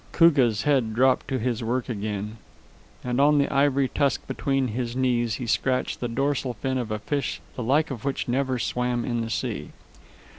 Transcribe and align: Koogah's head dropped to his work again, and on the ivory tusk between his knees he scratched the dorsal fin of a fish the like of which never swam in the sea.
Koogah's 0.13 0.63
head 0.63 0.95
dropped 0.95 1.27
to 1.27 1.37
his 1.37 1.61
work 1.63 1.87
again, 1.87 2.37
and 3.03 3.21
on 3.21 3.37
the 3.37 3.47
ivory 3.53 3.87
tusk 3.87 4.25
between 4.25 4.69
his 4.69 4.95
knees 4.95 5.35
he 5.35 5.45
scratched 5.45 5.99
the 5.99 6.07
dorsal 6.07 6.55
fin 6.55 6.79
of 6.79 6.89
a 6.89 6.97
fish 6.97 7.39
the 7.55 7.61
like 7.61 7.91
of 7.91 8.03
which 8.03 8.27
never 8.27 8.57
swam 8.57 9.05
in 9.05 9.21
the 9.21 9.29
sea. 9.29 9.73